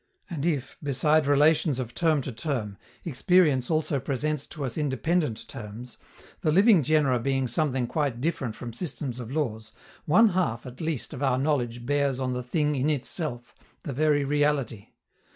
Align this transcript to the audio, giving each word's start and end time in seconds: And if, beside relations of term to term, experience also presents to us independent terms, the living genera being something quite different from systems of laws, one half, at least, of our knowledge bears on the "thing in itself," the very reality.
And 0.31 0.47
if, 0.47 0.77
beside 0.81 1.27
relations 1.27 1.77
of 1.77 1.93
term 1.93 2.21
to 2.23 2.31
term, 2.31 2.75
experience 3.05 3.69
also 3.69 3.99
presents 3.99 4.47
to 4.47 4.65
us 4.65 4.75
independent 4.75 5.47
terms, 5.47 5.99
the 6.39 6.51
living 6.51 6.81
genera 6.81 7.19
being 7.19 7.47
something 7.47 7.85
quite 7.85 8.19
different 8.19 8.55
from 8.55 8.73
systems 8.73 9.19
of 9.19 9.29
laws, 9.31 9.71
one 10.05 10.29
half, 10.29 10.65
at 10.65 10.81
least, 10.81 11.13
of 11.13 11.21
our 11.21 11.37
knowledge 11.37 11.85
bears 11.85 12.19
on 12.19 12.33
the 12.33 12.41
"thing 12.41 12.73
in 12.73 12.89
itself," 12.89 13.53
the 13.83 13.93
very 13.93 14.25
reality. 14.25 14.87